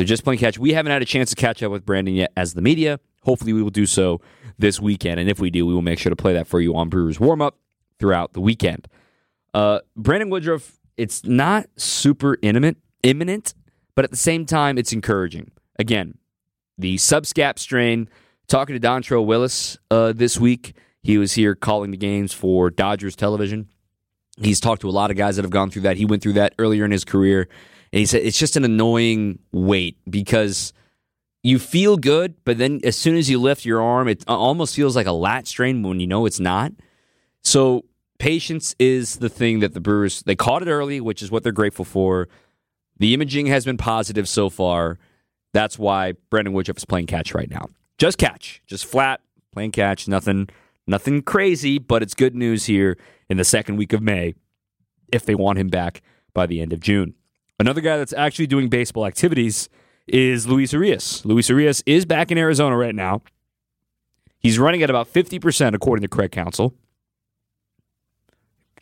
[0.00, 0.58] They're just playing catch.
[0.58, 3.00] We haven't had a chance to catch up with Brandon yet as the media.
[3.24, 4.22] Hopefully, we will do so
[4.58, 5.20] this weekend.
[5.20, 7.20] And if we do, we will make sure to play that for you on Brewers
[7.20, 7.58] Warm Up
[7.98, 8.88] throughout the weekend.
[9.52, 13.52] Uh, Brandon Woodruff, it's not super imminent, imminent,
[13.94, 15.50] but at the same time, it's encouraging.
[15.78, 16.16] Again,
[16.78, 18.08] the subscap strain.
[18.48, 20.74] Talking to Dontrelle Willis uh, this week.
[21.02, 23.68] He was here calling the games for Dodgers television.
[24.38, 25.98] He's talked to a lot of guys that have gone through that.
[25.98, 27.50] He went through that earlier in his career.
[27.92, 30.72] And he said it's just an annoying wait because
[31.42, 34.76] you feel good, but then as soon as you lift your arm, it uh, almost
[34.76, 36.72] feels like a lat strain when you know it's not.
[37.42, 37.84] So
[38.18, 41.52] patience is the thing that the Brewers they caught it early, which is what they're
[41.52, 42.28] grateful for.
[42.98, 44.98] The imaging has been positive so far.
[45.52, 47.66] That's why Brandon Woodruff is playing catch right now.
[47.98, 49.20] Just catch, just flat
[49.52, 50.06] playing catch.
[50.06, 50.48] Nothing,
[50.86, 52.96] nothing crazy, but it's good news here
[53.28, 54.34] in the second week of May.
[55.12, 56.02] If they want him back
[56.34, 57.14] by the end of June,
[57.60, 59.68] another guy that's actually doing baseball activities
[60.08, 61.24] is Luis Urias.
[61.24, 63.22] Luis Urias is back in Arizona right now.
[64.38, 66.74] He's running at about 50% according to Craig Counsell.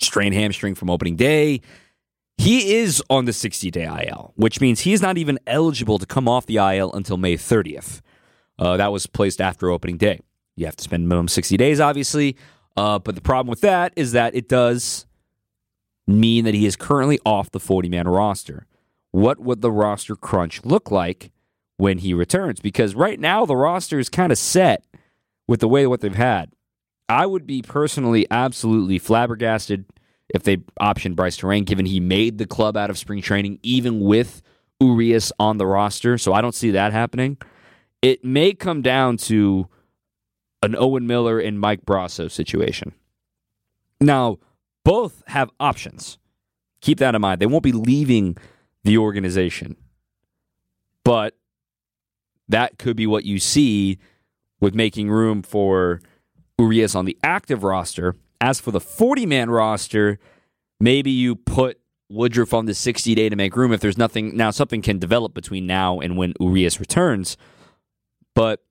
[0.01, 1.61] Strained hamstring from opening day.
[2.39, 6.07] He is on the 60 day IL, which means he is not even eligible to
[6.07, 8.01] come off the IL until May 30th.
[8.61, 10.21] Uh, that was placed after opening day.
[10.55, 12.37] You have to spend minimum 60 days, obviously.
[12.77, 15.08] Uh, but the problem with that is that it does
[16.09, 18.67] mean that he is currently off the 40 man roster.
[19.11, 21.31] What would the roster crunch look like
[21.77, 22.61] when he returns?
[22.61, 24.85] Because right now, the roster is kind of set
[25.47, 26.51] with the way what they've had.
[27.09, 29.87] I would be personally absolutely flabbergasted
[30.35, 34.01] if they optioned Brice Turang, given he made the club out of spring training, even
[34.01, 34.43] with
[34.81, 36.19] Urias on the roster.
[36.19, 37.39] So I don't see that happening.
[38.03, 39.69] It may come down to
[40.63, 42.93] an Owen Miller and Mike Brosseau situation.
[44.01, 44.39] Now,
[44.89, 46.17] both have options.
[46.81, 47.43] Keep that in mind.
[47.43, 48.39] They won't be leaving
[48.85, 49.77] the organization.
[51.05, 51.37] But
[52.49, 53.99] that could be what you see
[54.61, 56.01] with making room for
[56.59, 58.17] Urias on the active roster.
[58.41, 60.19] As for the 40 man roster,
[60.81, 64.39] maybe you put Woodruff on the 60 day to make room if there's nothing.
[64.39, 67.37] Now, something can develop between now and when Urias returns.
[68.35, 68.65] But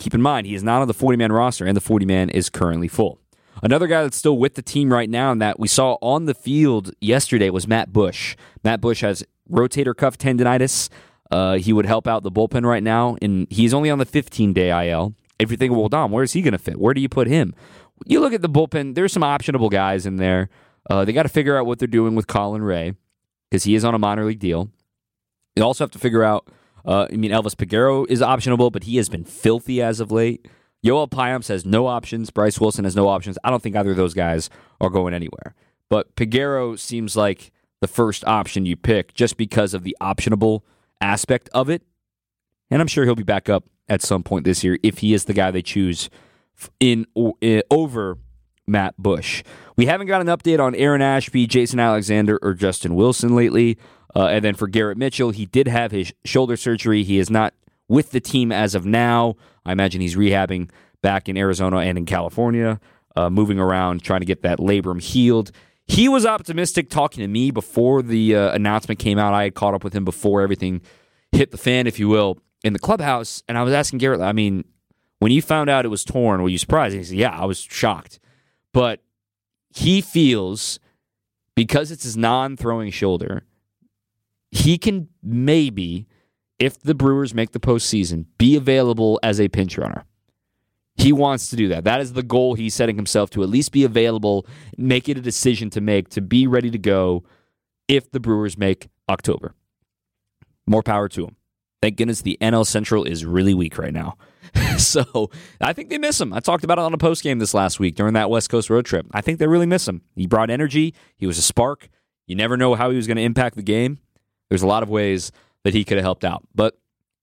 [0.00, 2.30] keep in mind, he is not on the 40 man roster, and the 40 man
[2.30, 3.20] is currently full.
[3.62, 6.34] Another guy that's still with the team right now and that we saw on the
[6.34, 8.36] field yesterday was Matt Bush.
[8.62, 10.88] Matt Bush has rotator cuff tendonitis.
[11.30, 14.52] Uh, he would help out the bullpen right now, and he's only on the 15
[14.52, 15.14] day IL.
[15.38, 16.80] If you think, well, Dom, where is he going to fit?
[16.80, 17.54] Where do you put him?
[18.06, 20.48] You look at the bullpen, there's some optionable guys in there.
[20.88, 22.94] Uh, they got to figure out what they're doing with Colin Rea
[23.50, 24.70] because he is on a minor league deal.
[25.54, 26.48] They also have to figure out,
[26.84, 30.46] uh, I mean, Elvis Peguero is optionable, but he has been filthy as of late.
[30.84, 32.30] Yoel Payamps has no options.
[32.30, 33.38] Bryce Wilson has no options.
[33.42, 34.48] I don't think either of those guys
[34.80, 35.54] are going anywhere.
[35.88, 40.62] But Peguero seems like the first option you pick just because of the optionable
[41.00, 41.82] aspect of it.
[42.70, 45.24] And I'm sure he'll be back up at some point this year if he is
[45.24, 46.10] the guy they choose
[46.80, 47.06] in,
[47.40, 48.18] in over
[48.66, 49.42] Matt Bush.
[49.76, 53.78] We haven't got an update on Aaron Ashby, Jason Alexander, or Justin Wilson lately.
[54.14, 57.02] Uh, and then for Garrett Mitchell, he did have his shoulder surgery.
[57.02, 57.54] He is not
[57.88, 59.36] with the team as of now.
[59.64, 60.70] I imagine he's rehabbing
[61.02, 62.80] back in Arizona and in California,
[63.16, 65.50] uh, moving around, trying to get that labrum healed.
[65.86, 69.32] He was optimistic talking to me before the uh, announcement came out.
[69.32, 70.82] I had caught up with him before everything
[71.32, 73.42] hit the fan, if you will, in the clubhouse.
[73.48, 74.64] And I was asking Garrett, I mean,
[75.18, 76.94] when you found out it was torn, were you surprised?
[76.94, 78.20] And he said, Yeah, I was shocked.
[78.72, 79.02] But
[79.70, 80.78] he feels
[81.54, 83.44] because it's his non throwing shoulder,
[84.50, 86.06] he can maybe,
[86.58, 90.04] if the Brewers make the postseason, be available as a pinch runner.
[90.96, 91.84] He wants to do that.
[91.84, 95.20] That is the goal he's setting himself to at least be available, make it a
[95.20, 97.22] decision to make, to be ready to go
[97.86, 99.54] if the Brewers make October.
[100.66, 101.36] More power to him.
[101.80, 104.16] Thank goodness the NL Central is really weak right now.
[104.78, 106.32] so I think they miss him.
[106.32, 108.68] I talked about it on a post game this last week during that West Coast
[108.68, 109.06] road trip.
[109.12, 110.02] I think they really miss him.
[110.16, 110.94] He brought energy.
[111.16, 111.88] He was a spark.
[112.26, 113.98] You never know how he was going to impact the game.
[114.48, 115.30] There's a lot of ways
[115.68, 116.78] that he could have helped out, but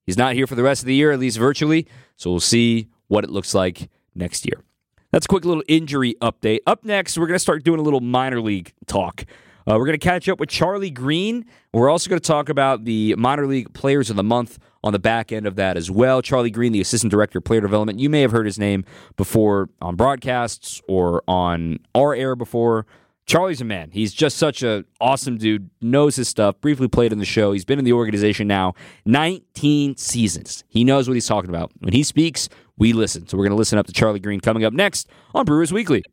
[0.05, 1.87] he's not here for the rest of the year, at least virtually.
[2.15, 4.63] So we'll see what it looks like next year.
[5.11, 6.59] That's a quick little injury update.
[6.67, 9.25] Up next, we're going to start doing a little minor league talk.
[9.67, 11.43] Uh, we're going to catch up with Charlie Greene.
[11.73, 14.99] We're also going to talk about the minor league players of the month on the
[14.99, 16.21] back end of that as well.
[16.21, 17.97] Charlie Greene, the assistant director of player development.
[17.97, 22.85] You may have heard his name before on broadcasts or on our air before.
[23.25, 23.89] Charlie's a man.
[23.91, 27.53] He's just such an awesome dude, knows his stuff, briefly played in the show.
[27.53, 28.73] He's been in the organization now
[29.05, 30.63] 19 seasons.
[30.67, 31.71] He knows what he's talking about.
[31.79, 33.27] When he speaks, we listen.
[33.27, 36.03] So we're going to listen up to Charlie Greene coming up next on Brewers Weekly.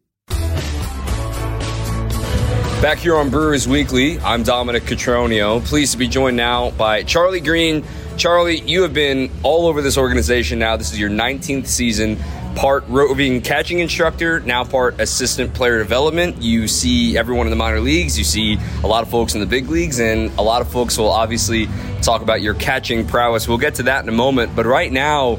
[2.81, 5.65] Back here on Brewers Weekly, I'm Dominic Cotroneo.
[5.65, 7.85] Pleased to be joined now by Charlie Greene.
[8.17, 10.77] Charlie, you have been all over this organization now.
[10.77, 12.19] This is your 19th season.
[12.55, 16.43] Part roving catching instructor, now part assistant player development.
[16.43, 19.47] You see everyone in the minor leagues, you see a lot of folks in the
[19.47, 21.67] big leagues, and a lot of folks will obviously
[22.03, 23.49] talk about your catching prowess.
[23.49, 24.55] We'll get to that in a moment.
[24.55, 25.39] But right now,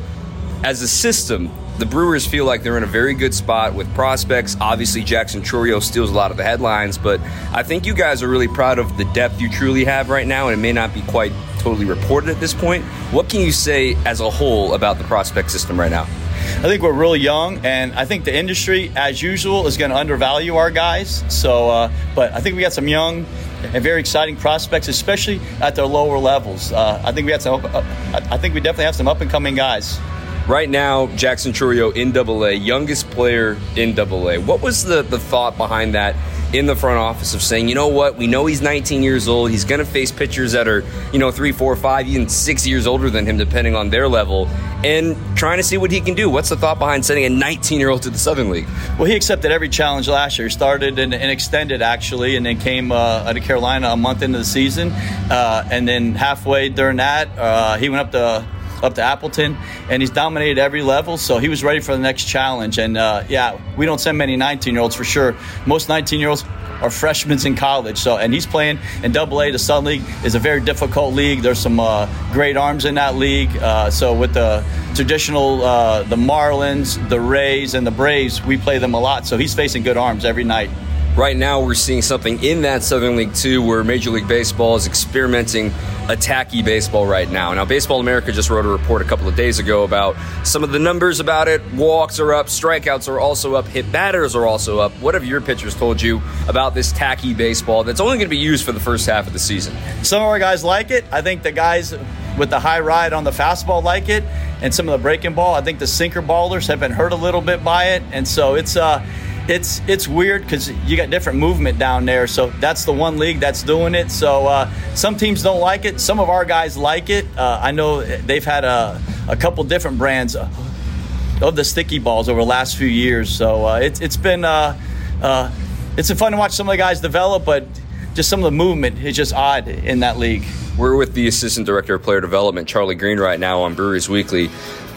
[0.64, 4.58] as a system, the Brewers feel like they're in a very good spot with prospects.
[4.60, 7.20] Obviously, Jackson Chourio steals a lot of the headlines, but
[7.52, 10.48] I think you guys are really proud of the depth you truly have right now,
[10.48, 11.32] and it may not be quite
[11.64, 12.84] totally reported at this point.
[13.12, 16.04] What can you say as a whole about the prospect system right now?
[16.04, 19.98] I think we're really young, and I think the industry, as usual, is going to
[19.98, 21.24] undervalue our guys.
[21.30, 23.26] So, uh, but I think we got some young
[23.64, 26.74] and very exciting prospects, especially at the lower levels.
[26.74, 27.66] Uh, I think we had some.
[27.66, 27.82] Uh,
[28.30, 30.00] I think we definitely have some up and coming guys.
[30.48, 34.38] Right now, Jackson Chourio in Double A, youngest player in Double A.
[34.38, 36.18] What was the, the thought behind that
[36.54, 39.50] in the front office of saying, you know what, we know he's 19 years old.
[39.50, 42.86] He's going to face pitchers that are, you know, three, four, five, even six years
[42.86, 44.48] older than him, depending on their level,
[44.84, 46.30] and trying to see what he can do.
[46.30, 48.68] What's the thought behind sending a 19 year old to the Southern League?
[49.00, 50.48] Well, he accepted every challenge last year.
[50.48, 54.22] He started and, and extended, actually, and then came uh, out of Carolina a month
[54.22, 54.92] into the season.
[54.92, 58.48] Uh, and then halfway during that, uh, he went up to
[58.84, 59.58] up to Appleton,
[59.90, 61.18] and he's dominated every level.
[61.18, 62.78] So he was ready for the next challenge.
[62.78, 65.36] And uh, yeah, we don't send many 19 year olds for sure.
[65.66, 66.44] Most 19 year olds
[66.82, 67.98] are freshmen in college.
[67.98, 69.52] So and he's playing in Double A.
[69.52, 71.42] The Sun League is a very difficult league.
[71.42, 73.56] There's some uh, great arms in that league.
[73.58, 78.78] Uh, so with the traditional uh, the Marlins, the Rays, and the Braves, we play
[78.78, 79.26] them a lot.
[79.26, 80.70] So he's facing good arms every night.
[81.16, 84.88] Right now, we're seeing something in that Southern League too, where Major League Baseball is
[84.88, 85.70] experimenting
[86.08, 87.54] attacky baseball right now.
[87.54, 90.72] Now, Baseball America just wrote a report a couple of days ago about some of
[90.72, 91.62] the numbers about it.
[91.74, 94.92] Walks are up, strikeouts are also up, hit batters are also up.
[94.94, 98.38] What have your pitchers told you about this tacky baseball that's only going to be
[98.38, 99.78] used for the first half of the season?
[100.02, 101.06] Some of our guys like it.
[101.12, 101.94] I think the guys
[102.40, 104.24] with the high ride on the fastball like it,
[104.64, 105.54] and some of the breaking ball.
[105.54, 108.56] I think the sinker ballers have been hurt a little bit by it, and so
[108.56, 109.06] it's uh
[109.48, 112.28] it's it's weird because you got different movement down there.
[112.28, 114.10] So that's the one league that's doing it.
[114.10, 116.00] So uh, some teams don't like it.
[116.00, 117.26] Some of our guys like it.
[117.38, 122.40] Uh, I know they've had a, a couple different brands of the sticky balls over
[122.40, 123.30] the last few years.
[123.30, 124.80] So uh, it's it's been uh,
[125.22, 125.52] uh,
[125.98, 127.68] it's been fun to watch some of the guys develop, but
[128.14, 130.46] just some of the movement is just odd in that league.
[130.78, 134.50] We're with the assistant director of player development, Charlie Greene, right now on Brewers Weekly.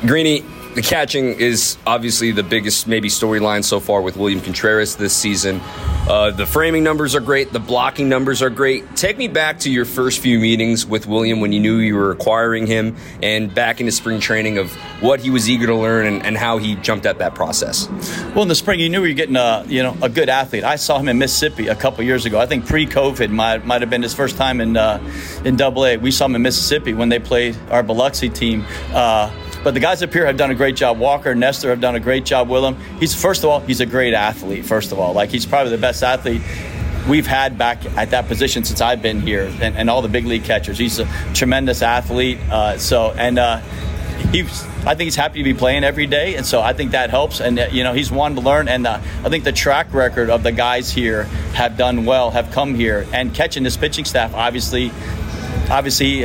[0.02, 0.42] Greeny,
[0.76, 5.58] the catching is obviously the biggest maybe storyline so far with William Contreras this season.
[6.06, 7.50] Uh, the framing numbers are great.
[7.50, 8.94] The blocking numbers are great.
[8.94, 12.10] Take me back to your first few meetings with William when you knew you were
[12.10, 16.24] acquiring him, and back into spring training of what he was eager to learn and,
[16.24, 17.88] and how he jumped at that process.
[18.34, 20.62] Well, in the spring, you knew you were getting a you know a good athlete.
[20.62, 22.38] I saw him in Mississippi a couple years ago.
[22.38, 25.00] I think pre-COVID might might have been his first time in uh,
[25.42, 25.96] in Double A.
[25.96, 28.66] We saw him in Mississippi when they played our Biloxi team.
[28.92, 29.32] Uh,
[29.66, 30.96] but the guys up here have done a great job.
[30.96, 32.76] Walker, Nestor have done a great job with him.
[33.00, 34.64] He's first of all, he's a great athlete.
[34.64, 36.40] First of all, like he's probably the best athlete
[37.08, 40.24] we've had back at that position since I've been here, and, and all the big
[40.24, 40.78] league catchers.
[40.78, 42.38] He's a tremendous athlete.
[42.48, 43.58] Uh, so and uh,
[44.30, 47.10] he's I think he's happy to be playing every day, and so I think that
[47.10, 47.40] helps.
[47.40, 50.44] And you know, he's wanted to learn, and uh, I think the track record of
[50.44, 51.24] the guys here
[51.54, 54.92] have done well, have come here, and catching this pitching staff obviously,
[55.68, 56.24] obviously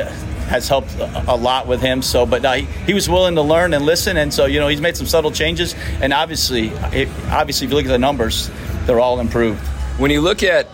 [0.51, 2.01] has helped a lot with him.
[2.01, 4.67] So, but uh, he, he, was willing to learn and listen, and so you know
[4.67, 5.73] he's made some subtle changes.
[6.01, 8.51] And obviously, it, obviously, if you look at the numbers,
[8.85, 9.65] they're all improved.
[9.97, 10.67] When you look at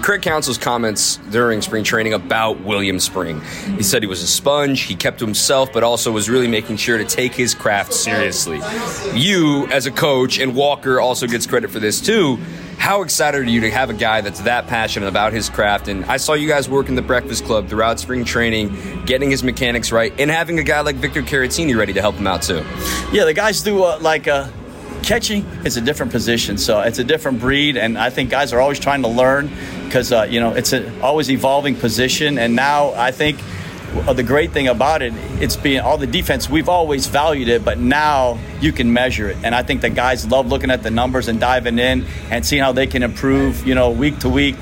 [0.00, 3.42] Craig Counsell's comments during spring training about William Spring,
[3.76, 6.76] he said he was a sponge, he kept to himself, but also was really making
[6.76, 8.60] sure to take his craft seriously.
[9.12, 12.38] You, as a coach, and Walker also gets credit for this too.
[12.80, 15.86] How excited are you to have a guy that's that passionate about his craft?
[15.86, 19.44] And I saw you guys work in the Breakfast Club throughout spring training, getting his
[19.44, 22.64] mechanics right, and having a guy like Victor Caratini ready to help him out too.
[23.12, 24.26] Yeah, the guys do uh, like.
[24.26, 24.48] Uh
[25.02, 28.60] catching is a different position, so it's a different breed, and I think guys are
[28.60, 29.50] always trying to learn
[29.84, 32.38] because uh, you know it's an always evolving position.
[32.38, 33.40] And now I think
[34.14, 36.48] the great thing about it, it's being all the defense.
[36.48, 40.26] We've always valued it, but now you can measure it, and I think the guys
[40.26, 43.66] love looking at the numbers and diving in and seeing how they can improve.
[43.66, 44.56] You know, week to week.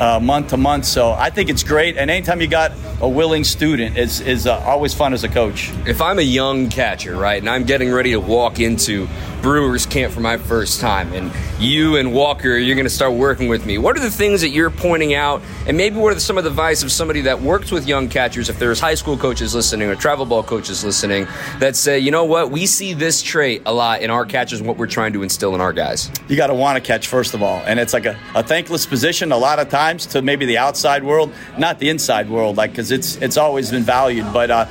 [0.00, 1.96] Uh, month to month, so I think it's great.
[1.96, 5.70] And anytime you got a willing student, is is uh, always fun as a coach.
[5.86, 9.06] If I'm a young catcher, right, and I'm getting ready to walk into
[9.44, 11.30] Brewers camp for my first time, and
[11.60, 13.76] you and Walker, you're going to start working with me.
[13.76, 16.50] What are the things that you're pointing out, and maybe what are some of the
[16.50, 19.96] advice of somebody that works with young catchers, if there's high school coaches listening or
[19.96, 21.26] travel ball coaches listening,
[21.58, 24.78] that say, you know what, we see this trait a lot in our catchers, what
[24.78, 26.10] we're trying to instill in our guys.
[26.26, 28.86] You got to want to catch first of all, and it's like a, a thankless
[28.86, 32.70] position a lot of times to maybe the outside world, not the inside world, like
[32.70, 34.50] because it's it's always been valued, but.
[34.50, 34.66] Uh,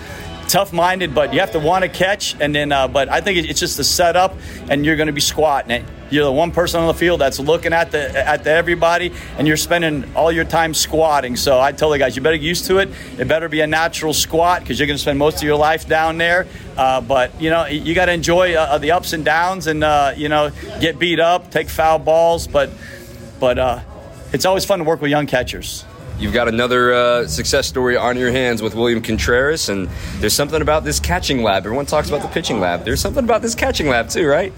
[0.53, 2.35] tough-minded, but you have to want to catch.
[2.39, 4.37] And then, uh, but I think it's just the setup,
[4.69, 5.71] and you're going to be squatting.
[5.71, 5.85] It.
[6.11, 9.47] You're the one person on the field that's looking at the at the everybody, and
[9.47, 11.35] you're spending all your time squatting.
[11.37, 12.89] So I tell the guys, you better get used to it.
[13.17, 15.87] It better be a natural squat because you're going to spend most of your life
[15.87, 16.45] down there.
[16.77, 20.13] Uh, but you know, you got to enjoy uh, the ups and downs, and uh,
[20.15, 22.69] you know, get beat up, take foul balls, but
[23.39, 23.79] but uh,
[24.31, 25.83] it's always fun to work with young catchers.
[26.19, 30.61] You've got another uh, success story on your hands with William Contreras, and there's something
[30.61, 31.65] about this catching lab.
[31.65, 32.85] Everyone talks about the pitching lab.
[32.85, 34.53] There's something about this catching lab too, right?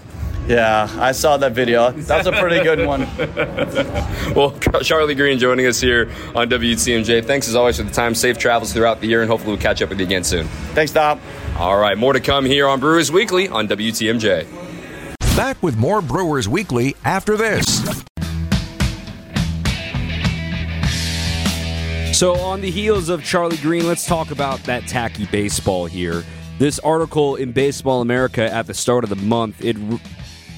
[0.47, 1.91] Yeah, I saw that video.
[1.91, 3.07] That's a pretty good one.
[4.35, 7.25] well, Charlie Greene joining us here on WTMJ.
[7.25, 8.13] Thanks as always for the time.
[8.13, 10.47] Safe travels throughout the year, and hopefully we'll catch up with you again soon.
[10.75, 11.19] Thanks, Dom.
[11.57, 14.45] All right, more to come here on Brewers Weekly on WTMJ.
[15.35, 17.83] Back with more Brewers Weekly after this.
[22.15, 26.23] So, on the heels of Charlie Greene, let's talk about that tacky baseball here.
[26.59, 29.99] This article in Baseball America at the start of the month it re-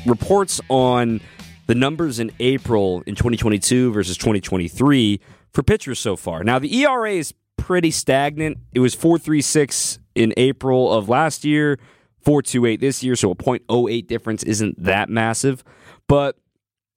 [0.06, 1.20] reports on
[1.66, 5.20] the numbers in April in 2022 versus 2023
[5.52, 6.44] for pitchers so far.
[6.44, 8.60] Now, the ERA is pretty stagnant.
[8.76, 11.80] It was 4.36 in April of last year,
[12.24, 15.64] 4.28 this year, so a 0.08 difference isn't that massive.
[16.08, 16.38] But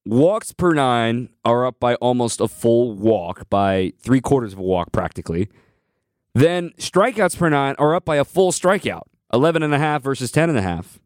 [0.06, 4.62] Walks per nine are up by almost a full walk, by three quarters of a
[4.62, 5.48] walk practically.
[6.34, 10.30] Then strikeouts per nine are up by a full strikeout, 11 and a half versus
[10.30, 10.98] 10 and a half.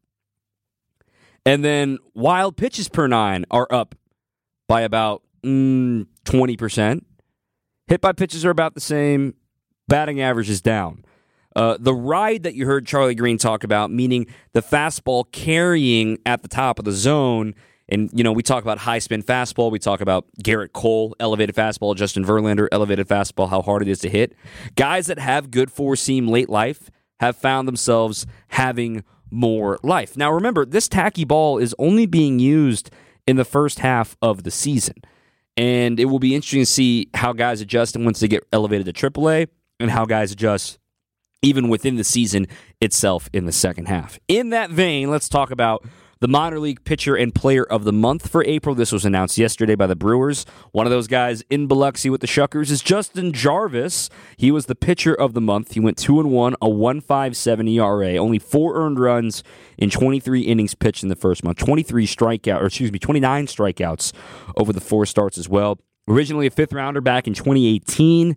[1.45, 3.95] And then wild pitches per nine are up
[4.69, 7.05] by about mm, 20%.
[7.87, 9.35] Hit by pitches are about the same.
[9.89, 11.05] Batting average is down.
[11.55, 16.43] Uh, the ride that you heard Charlie Greene talk about, meaning the fastball carrying at
[16.43, 17.55] the top of the zone,
[17.89, 19.71] and, you know, we talk about high spin fastball.
[19.71, 23.99] We talk about Gerrit Cole, elevated fastball, Justin Verlander, elevated fastball, how hard it is
[24.01, 24.35] to hit.
[24.75, 30.17] Guys that have good four seam late life have found themselves having more life.
[30.17, 32.91] Now, remember, this tacky ball is only being used
[33.27, 34.97] in the first half of the season.
[35.57, 39.11] And it will be interesting to see how guys adjust once they get elevated to
[39.11, 40.79] AAA and how guys adjust
[41.43, 42.47] even within the season
[42.81, 44.19] itself in the second half.
[44.27, 45.85] In that vein, let's talk about
[46.25, 48.75] the minor league pitcher and player of the month for April.
[48.75, 50.47] This was announced yesterday by the Brewers.
[50.73, 54.09] One of those guys in Biloxi with the Shuckers is Justin Jarvis.
[54.39, 55.75] He was the pitcher of the month.
[55.75, 59.45] He went 2 and 1, a 1.57 ERA, only 4 earned runs
[59.77, 61.59] in 23 innings pitched in the first month.
[61.59, 64.15] 23 strikeout or excuse me, 29 strikeouts
[64.57, 65.79] over the four starts as well.
[66.09, 68.35] Originally a fifth rounder back in 2018.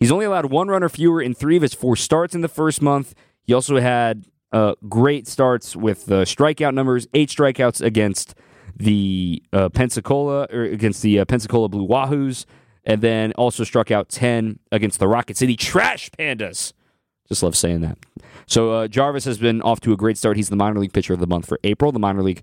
[0.00, 2.48] He's only allowed one run or fewer in 3 of his 4 starts in the
[2.48, 3.14] first month.
[3.42, 4.24] He also had
[4.56, 8.34] uh, great starts with the strikeout numbers, eight strikeouts against
[8.74, 12.46] the uh, Pensacola or against the uh, Pensacola Blue Wahoos,
[12.84, 16.72] and then also struck out ten against the Rocket City Trash Pandas.
[17.28, 17.98] Just love saying that.
[18.46, 20.38] So uh, Jarvis has been off to a great start.
[20.38, 21.92] He's the minor league pitcher of the month for April.
[21.92, 22.42] The minor league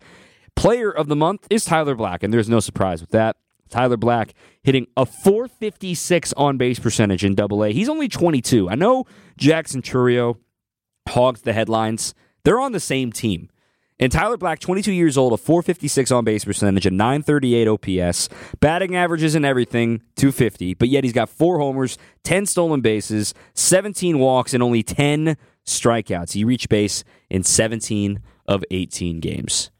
[0.55, 3.37] player of the month is Tyler Black, and there's no surprise with that.
[3.69, 7.71] Tyler Black hitting a 456 on base percentage in double A.
[7.71, 8.69] He's only 22.
[8.69, 10.37] I know Jackson Chourio
[11.07, 12.13] hogs the headlines.
[12.43, 13.49] They're on the same team.
[13.99, 18.27] And Tyler Black, 22 years old, a 456 on base percentage, a 938 OPS,
[18.59, 24.19] batting averages and everything, 250, but yet he's got four homers, 10 stolen bases, 17
[24.19, 26.33] walks, and only 10 strikeouts.
[26.33, 29.71] He reached base in 17 of 18 games.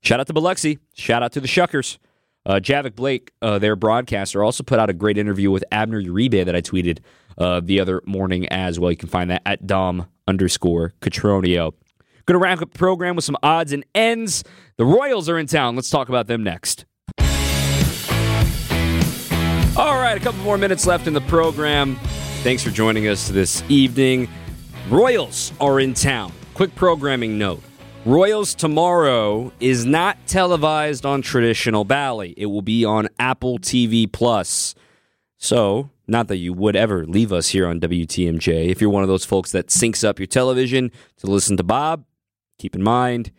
[0.00, 0.78] Shout out to Biloxi.
[0.94, 1.98] Shout out to the Shuckers.
[2.46, 6.44] Uh, Javik Blake, uh, their broadcaster, also put out a great interview with Abner Uribe
[6.44, 7.00] that I tweeted
[7.38, 8.90] uh, the other morning as well.
[8.90, 11.74] You can find that at Dom underscore Cotroneo.
[12.26, 14.44] Going to wrap up the program with some odds and ends.
[14.76, 15.74] The Royals are in town.
[15.74, 16.84] Let's talk about them next.
[19.76, 21.96] All right, a couple more minutes left in the program.
[22.42, 24.28] Thanks for joining us this evening.
[24.88, 26.32] Royals are in town.
[26.54, 27.62] Quick programming note.
[28.06, 32.32] Royals tomorrow is not televised on traditional Bally.
[32.34, 34.74] It will be on Apple TV Plus.
[35.36, 38.70] So, not that you would ever leave us here on WTMJ.
[38.70, 42.06] If you're one of those folks that syncs up your television to listen to Bob,
[42.58, 43.32] keep in mind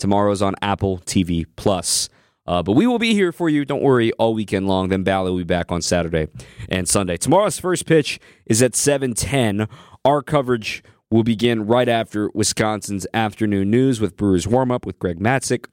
[0.00, 2.08] tomorrow's on Apple TV Plus.
[2.46, 3.64] Uh, but we will be here for you.
[3.64, 4.88] Don't worry, all weekend long.
[4.88, 6.26] Then Bally will be back on Saturday
[6.68, 7.16] and Sunday.
[7.16, 9.68] Tomorrow's first pitch is at 7:10.
[10.04, 15.18] Our coverage will begin right after Wisconsin's afternoon news with Brewers warm up with Greg
[15.18, 15.66] Matzek,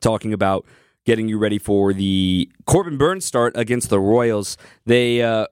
[0.00, 0.66] talking about
[1.06, 4.58] getting you ready for the Corbin Burnes start against the Royals.
[4.84, 5.46] They uh,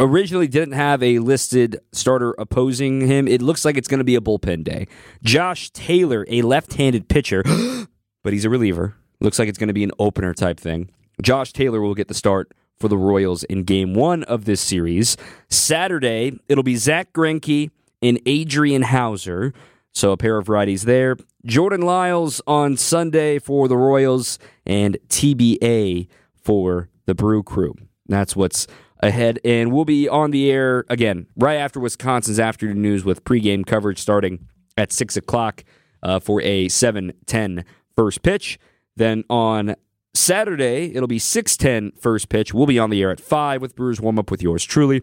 [0.00, 3.28] originally didn't have a listed starter opposing him.
[3.28, 4.88] It looks like it's going to be a bullpen day.
[5.22, 7.44] Josh Taylor, a left-handed pitcher,
[8.24, 8.96] but he's a reliever.
[9.20, 10.90] Looks like it's going to be an opener type thing.
[11.22, 15.16] Josh Taylor will get the start for the Royals in game one of this series.
[15.48, 17.70] Saturday, it'll be Zach Greinke
[18.02, 19.52] and Adrian Houser.
[19.92, 21.16] So a pair of righties there.
[21.46, 27.74] Jordan Lyles on Sunday for the Royals and TBA for the Brew Crew.
[28.08, 28.66] That's what's
[29.00, 29.38] ahead.
[29.44, 33.98] And we'll be on the air again right after Wisconsin's afternoon news with pregame coverage
[33.98, 35.64] starting at 6 o'clock
[36.02, 37.64] uh, for a 7 10
[37.94, 38.58] first pitch.
[38.96, 39.76] Then on
[40.14, 42.54] Saturday, it'll be 6:10 first pitch.
[42.54, 45.02] We'll be on the air at 5 with Brewers warm up with yours truly.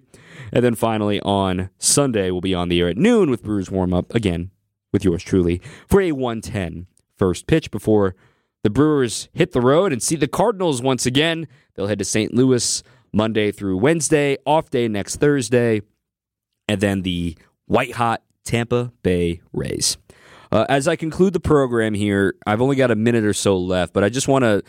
[0.54, 3.94] And then finally on Sunday, we'll be on the air at noon with Brewers warm
[3.94, 4.52] up again
[4.94, 6.88] with yours truly for a 110
[7.18, 8.16] first pitch before
[8.64, 11.48] the Brewers hit the road and see the Cardinals once again.
[11.76, 12.34] They'll head to St.
[12.34, 12.84] Louis
[13.14, 15.82] Monday through Wednesday, off day next Thursday,
[16.68, 19.98] and then the white hot Tampa Bay Rays.
[20.52, 23.94] Uh, as I conclude the program here, I've only got a minute or so left,
[23.94, 24.64] but I just want to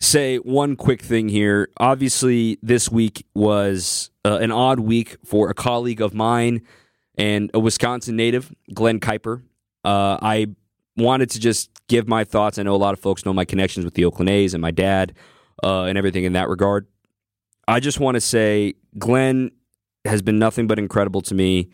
[0.00, 1.68] say one quick thing here.
[1.78, 6.62] Obviously, this week was uh, an odd week for a colleague of mine
[7.16, 9.42] and a Wisconsin native, Glenn Kuiper.
[9.84, 10.48] Uh, I
[10.96, 12.58] wanted to just give my thoughts.
[12.58, 14.70] I know a lot of folks know my connections with the Oakland A's and my
[14.70, 15.14] dad
[15.62, 16.86] uh, and everything in that regard.
[17.66, 19.50] I just want to say Glenn
[20.04, 21.70] has been nothing but incredible to me.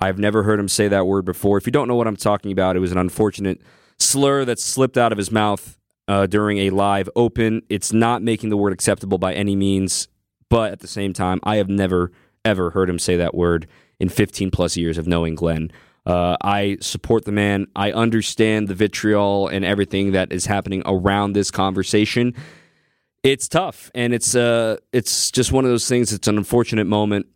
[0.00, 1.58] I've never heard him say that word before.
[1.58, 3.60] If you don't know what I'm talking about, it was an unfortunate
[3.98, 5.78] slur that slipped out of his mouth
[6.08, 7.62] uh, during a live open.
[7.68, 10.08] It's not making the word acceptable by any means,
[10.48, 12.12] but at the same time, I have never,
[12.44, 13.66] ever heard him say that word
[14.00, 15.70] in 15 plus years of knowing Glenn.
[16.04, 17.68] Uh, I support the man.
[17.76, 22.34] I understand the vitriol and everything that is happening around this conversation.
[23.22, 26.12] It's tough, and it's uh, it's just one of those things.
[26.12, 27.26] It's an unfortunate moment,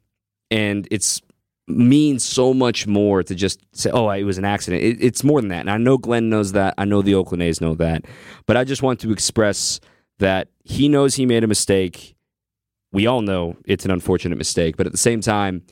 [0.50, 1.22] and it's
[1.68, 5.40] means so much more to just say, "Oh, it was an accident." It, it's more
[5.40, 6.74] than that, and I know Glenn knows that.
[6.78, 8.04] I know the Oakland A's know that,
[8.46, 9.80] but I just want to express
[10.18, 12.16] that he knows he made a mistake.
[12.92, 15.62] We all know it's an unfortunate mistake, but at the same time,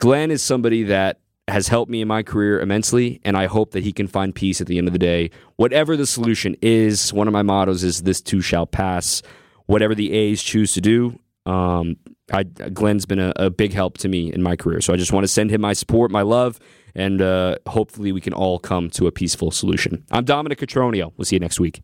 [0.00, 3.82] Glenn is somebody that has helped me in my career immensely, and I hope that
[3.82, 5.30] he can find peace at the end of the day.
[5.56, 9.22] Whatever the solution is, one of my mottos is "This too shall pass."
[9.66, 11.96] Whatever the A's choose to do, um,
[12.32, 14.80] I, Glenn's been a, a, big help to me in my career.
[14.80, 16.58] So I just want to send him my support, my love,
[16.94, 20.04] and uh, hopefully we can all come to a peaceful solution.
[20.10, 21.12] I'm Dominic Cotroneo.
[21.16, 21.82] We'll see you next week.